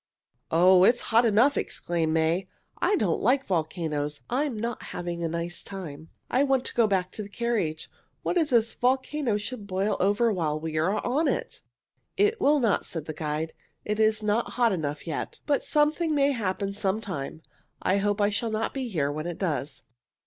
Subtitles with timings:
[0.49, 2.47] "Oh, it's hot enough!" exclaimed May.
[2.81, 4.23] "I don't like volcanoes.
[4.31, 6.09] I'm not having a nice time.
[6.27, 7.87] I want to go back to the carriage.
[8.23, 11.61] What if the volcano should boil over while we are on it?"
[12.17, 13.53] "It will not," said the guide.
[13.85, 15.39] "It is not hot enough yet.
[15.45, 17.43] But something may happen some time.
[17.83, 19.83] I hope I shall not be here when it does.